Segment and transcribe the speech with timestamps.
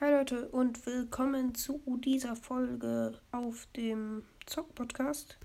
[0.00, 5.36] Hi Leute und willkommen zu dieser Folge auf dem Zock Podcast.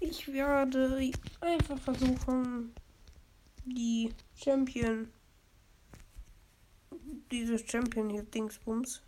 [0.00, 2.74] Ich werde einfach versuchen,
[3.64, 5.08] die Champion,
[7.30, 9.02] dieses Champion hier Dingsbums,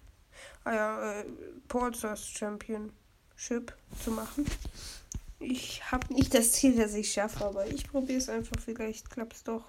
[0.62, 1.24] ah ja, äh,
[1.66, 4.46] Polsters Championship zu machen.
[5.40, 8.60] Ich habe nicht das Ziel, dass ich schaffe, aber ich probiere es einfach.
[8.60, 9.64] Vielleicht klappt es doch.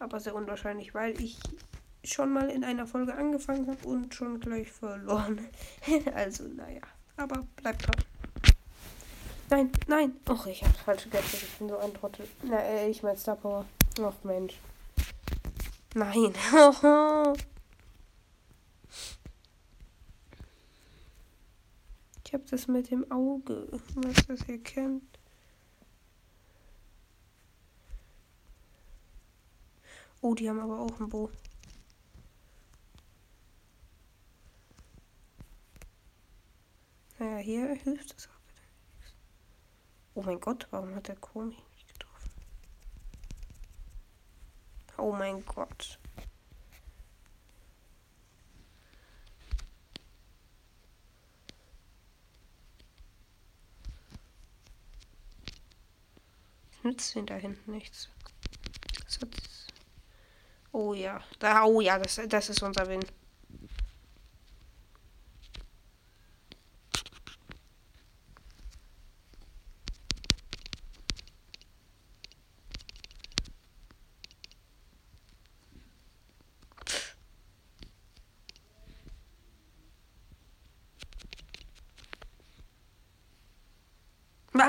[0.00, 1.38] Aber sehr unwahrscheinlich, weil ich
[2.08, 5.46] schon mal in einer Folge angefangen habe und schon gleich verloren.
[6.14, 6.80] also, naja.
[7.16, 8.04] Aber bleibt dran.
[9.50, 10.16] Nein, nein.
[10.28, 11.42] Och, ich habe falsche Gadget.
[11.42, 12.28] Ich bin so ein Trottel.
[12.42, 13.64] Na, äh, ich mein Star Power.
[13.98, 14.54] Och, Mensch.
[15.94, 16.34] Nein.
[22.24, 23.68] ich habe das mit dem Auge.
[23.94, 25.18] Was das kennt.
[30.20, 31.30] Oh, die haben aber auch ein Bo.
[37.18, 38.62] Naja, hier hilft es auch wieder
[38.96, 39.14] nichts.
[40.14, 42.30] Oh mein Gott, warum hat der Komi nicht getroffen?
[44.96, 45.98] Oh mein Gott.
[56.88, 58.08] nützt ihn da hinten nichts.
[60.72, 63.04] Oh ja, da, oh ja, das, das ist unser Win.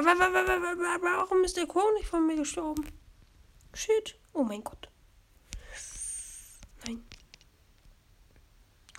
[0.06, 2.86] Warum ist der nicht von mir gestorben?
[3.74, 4.18] Shit.
[4.34, 4.90] Oh mein Gott.
[6.86, 7.04] Nein.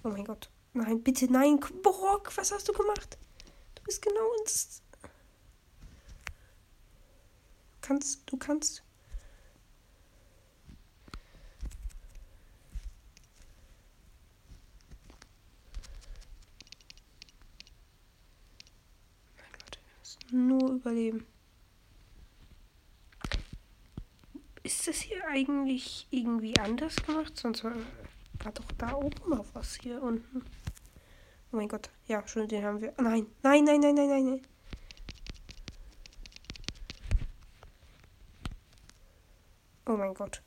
[0.05, 0.51] Oh mein Gott.
[0.73, 1.59] Nein, bitte nein.
[1.59, 3.19] Brock, was hast du gemacht?
[3.75, 4.83] Du bist genau ins.
[7.81, 8.85] Kannst, du kannst.
[20.33, 21.27] Nur überleben.
[24.63, 27.37] Ist das hier eigentlich irgendwie anders gemacht?
[27.37, 27.75] Sonst war,
[28.45, 30.45] war doch da oben noch was hier unten.
[31.53, 31.91] Oh mein Gott.
[32.07, 32.95] Ja, schon den haben wir.
[32.99, 34.43] Nein, nein, nein, nein, nein, nein, nein.
[39.87, 40.43] Oh mein Gott.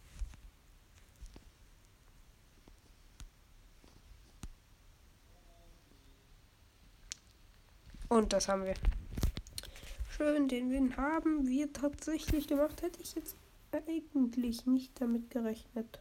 [8.07, 8.75] Und das haben wir
[10.15, 12.81] schön, den Win haben wir tatsächlich gemacht.
[12.81, 13.35] Hätte ich jetzt
[13.71, 15.99] eigentlich nicht damit gerechnet.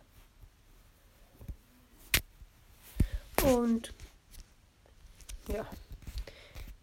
[3.42, 3.94] Und
[5.48, 5.66] ja.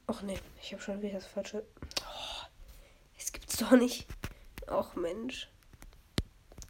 [0.07, 1.63] Ach ne, ich habe schon wieder das falsche.
[2.01, 2.47] Oh,
[3.17, 4.07] es gibt's doch nicht.
[4.67, 5.49] Ach Mensch.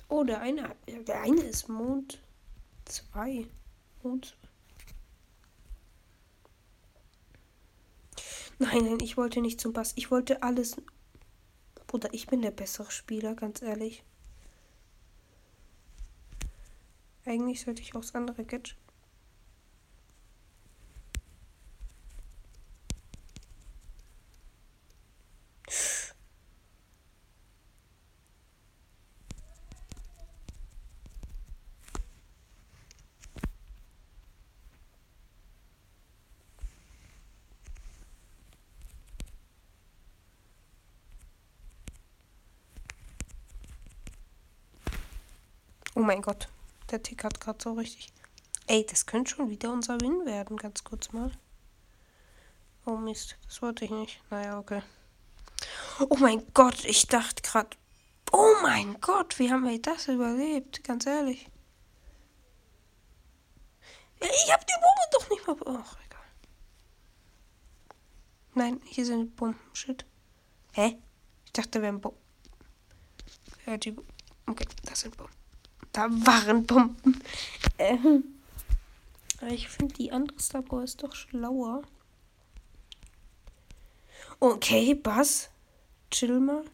[0.09, 2.21] Oh, der eine, der eine ist Mond
[2.85, 3.47] 2.
[4.03, 4.35] Mond
[8.59, 9.93] Nein, nein, ich wollte nicht zum Bass.
[9.95, 10.75] Ich wollte alles.
[11.87, 14.03] Bruder, ich bin der bessere Spieler, ganz ehrlich.
[17.25, 18.75] Eigentlich sollte ich auch das andere Gadget
[45.99, 46.47] Oh mein Gott.
[46.91, 48.07] Der Tick hat gerade so richtig.
[48.67, 50.55] Ey, das könnte schon wieder unser Win werden.
[50.55, 51.29] Ganz kurz mal.
[52.85, 53.35] Oh Mist.
[53.45, 54.21] Das wollte ich nicht.
[54.29, 54.81] Naja, okay.
[55.99, 56.85] Oh mein Gott.
[56.85, 57.75] Ich dachte gerade.
[58.31, 59.39] Oh mein Gott.
[59.39, 60.85] Wie haben wir das überlebt?
[60.85, 61.49] Ganz ehrlich.
[64.21, 65.81] Ich hab die Bombe doch nicht mal.
[65.83, 66.25] Ach, egal.
[68.53, 69.59] Nein, hier sind Bomben.
[69.73, 70.05] Shit.
[70.71, 70.97] Hä?
[71.43, 72.21] Ich dachte, wir wären Bomben.
[73.65, 73.97] Ja, die.
[74.47, 75.38] Okay, das sind Bomben.
[75.93, 77.21] Da waren Bomben.
[77.77, 78.23] Ähm.
[79.49, 81.81] Ich finde, die andere Star Power ist doch schlauer.
[84.39, 85.49] Okay, Bass.
[86.11, 86.65] Chill mal.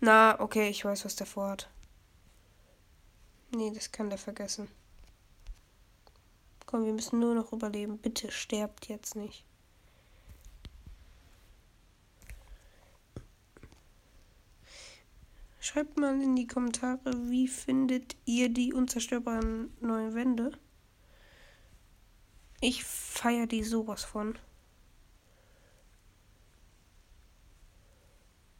[0.00, 1.68] Na, okay, ich weiß, was der vorhat.
[3.50, 4.68] Nee, das kann der vergessen.
[6.66, 7.98] Komm, wir müssen nur noch überleben.
[7.98, 9.44] Bitte sterbt jetzt nicht.
[15.64, 17.00] Schreibt mal in die Kommentare,
[17.30, 20.52] wie findet ihr die unzerstörbaren neuen Wände?
[22.60, 24.38] Ich feiere die sowas von.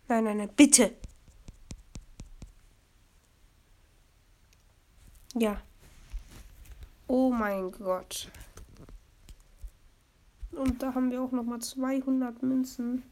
[0.08, 0.96] Nein, nein, nein, bitte.
[5.34, 5.60] Ja.
[7.06, 8.30] Oh mein Gott.
[10.52, 13.02] Und da haben wir auch noch mal 200 Münzen.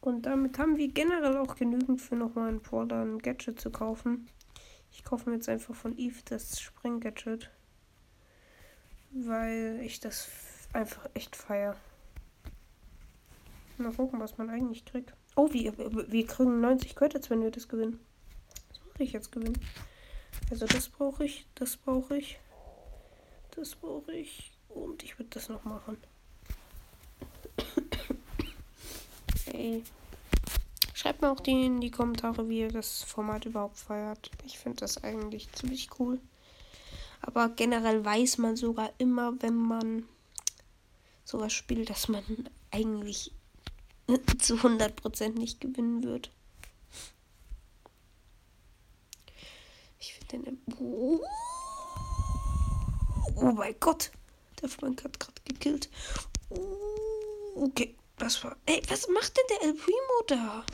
[0.00, 4.28] Und damit haben wir generell auch genügend für nochmal ein Brawler ein Gadget zu kaufen.
[4.92, 7.50] Ich kaufe mir jetzt einfach von Eve das Spring-Gadget.
[9.12, 10.28] Weil ich das
[10.72, 11.76] einfach echt feier.
[13.76, 15.14] Mal gucken, was man eigentlich kriegt.
[15.36, 17.98] Oh, wir, wir kriegen 90 Credits, wenn wir das gewinnen.
[18.68, 19.58] Das muss ich jetzt gewinnen.
[20.50, 22.38] Also das brauche ich, das brauche ich,
[23.52, 24.52] das brauche ich.
[24.68, 25.96] Und ich würde das noch machen.
[29.52, 29.82] Ey.
[30.94, 34.30] Schreibt mir auch die in die Kommentare, wie ihr das Format überhaupt feiert.
[34.44, 36.20] Ich finde das eigentlich ziemlich cool.
[37.22, 40.04] Aber generell weiß man sogar immer, wenn man
[41.24, 42.22] sowas spielt, dass man
[42.70, 43.32] eigentlich
[44.38, 46.30] zu 100% nicht gewinnen wird.
[49.98, 50.62] Ich finde den.
[53.36, 54.10] Oh, mein Gott.
[54.60, 55.88] Der Frank hat gerade gekillt.
[57.54, 57.94] Okay.
[58.20, 58.54] Das war.
[58.66, 60.64] Ey, was macht denn der El Primo da?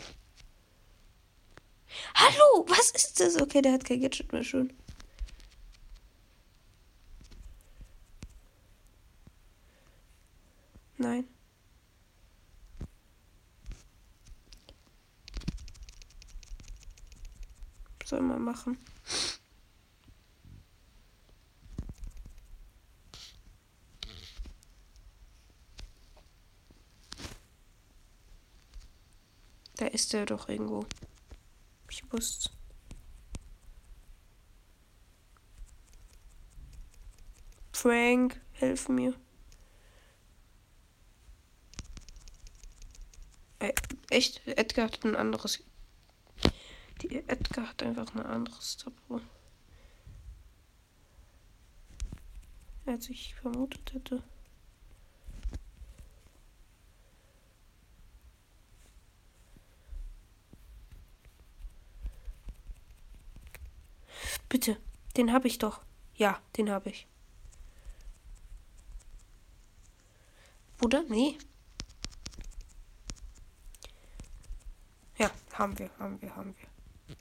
[2.15, 3.41] Hallo, was ist das?
[3.41, 4.73] Okay, der hat kein Gadget mehr schon.
[10.99, 11.29] Nein.
[18.05, 18.77] Soll man machen.
[29.77, 30.87] Da ist er doch irgendwo.
[31.91, 32.51] Ich wusste.
[37.73, 39.15] Frank, hilf mir.
[43.59, 43.75] Ey,
[44.11, 45.63] echt, Edgar hat ein anderes.
[47.03, 49.21] Die Edgar hat einfach ein anderes Tabu.
[52.87, 54.23] Als ich vermutet hätte.
[64.57, 64.79] Bitte,
[65.19, 65.83] den habe ich doch.
[66.15, 67.07] Ja, den habe ich.
[70.79, 71.03] Bruder?
[71.11, 71.37] Nee.
[75.19, 77.17] Ja, haben wir, haben wir, haben wir.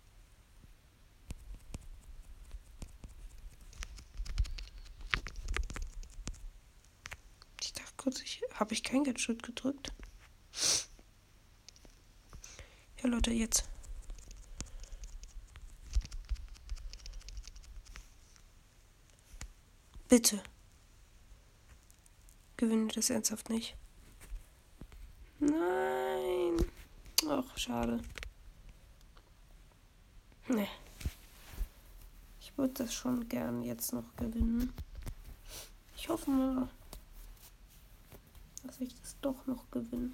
[7.61, 9.91] Ich dachte kurz, ich habe ich kein Gadget gedrückt.
[13.03, 13.74] Ja, Leute, jetzt.
[20.15, 20.41] Bitte.
[22.55, 23.75] Gewinne das ernsthaft nicht.
[25.39, 26.55] Nein.
[27.27, 27.99] Ach, schade.
[30.47, 30.69] Nee.
[32.39, 34.71] Ich würde das schon gern jetzt noch gewinnen.
[35.97, 36.69] Ich hoffe mal,
[38.63, 40.11] dass ich das doch noch gewinne.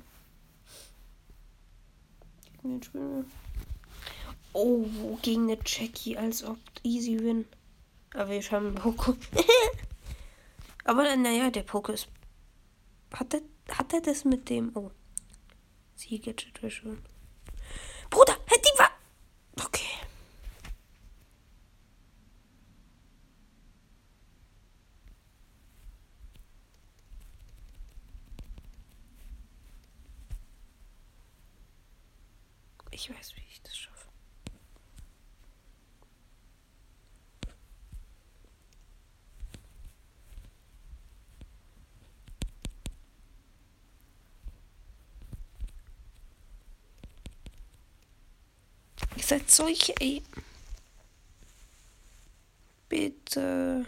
[2.54, 3.26] Gegen den Spiel.
[4.54, 4.84] Oh,
[5.22, 7.46] gegen eine Jackie, als ob easy win.
[8.16, 9.16] Aber wir haben Poco.
[10.92, 12.10] Aber naja, der Poco ist.
[13.14, 13.42] Hat er,
[13.78, 14.76] hat das mit dem.
[14.76, 14.92] Oh.
[15.96, 17.02] Sie Gadget schon.
[18.10, 18.92] Bruder, hätte die war.
[19.64, 19.88] Okay.
[32.90, 34.01] Ich weiß, wie ich das schaffe.
[49.32, 50.22] Seid solche, ey.
[52.90, 53.86] Bitte.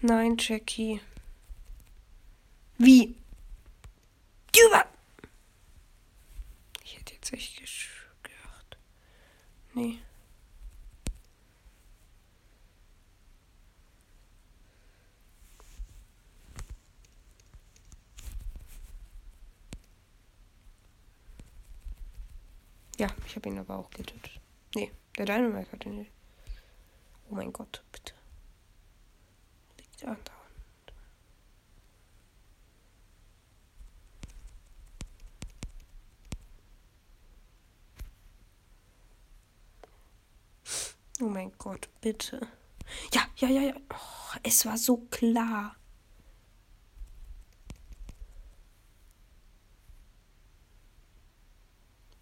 [0.00, 1.00] Nein, Jackie.
[2.78, 3.14] Wie?
[4.64, 4.86] Über.
[6.82, 7.58] Ich hätte jetzt echt
[8.24, 8.76] gedacht.
[9.74, 10.00] Nee.
[22.98, 24.40] Ja, ich habe ihn aber auch getötet.
[24.74, 26.06] Nee, der Dynamite hat ihn.
[27.28, 28.14] Oh mein Gott, bitte.
[29.78, 30.32] Liegt andauernd.
[41.20, 42.40] Oh mein Gott, bitte.
[43.12, 43.74] Ja, ja, ja, ja.
[43.90, 45.76] Oh, es war so klar.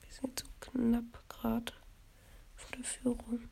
[0.01, 1.73] Wir sind so knapp gerade
[2.57, 3.49] von der Führung.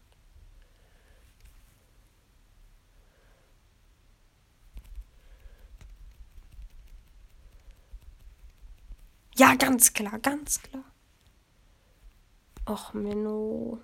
[9.37, 10.85] Ja, ganz klar, ganz klar.
[12.67, 13.81] Och, Menno.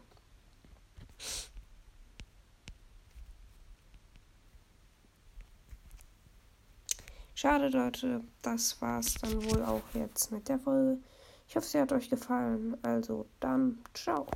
[7.35, 8.25] Schade, Leute.
[8.43, 11.01] Das war's dann wohl auch jetzt mit der Folge.
[11.49, 12.77] Ich hoffe, sie hat euch gefallen.
[12.83, 14.27] Also dann, ciao.